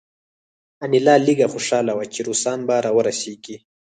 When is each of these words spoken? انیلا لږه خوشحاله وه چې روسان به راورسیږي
انیلا 0.83 1.15
لږه 1.25 1.47
خوشحاله 1.53 1.91
وه 1.95 2.05
چې 2.13 2.19
روسان 2.27 2.59
به 2.67 2.75
راورسیږي 2.85 3.57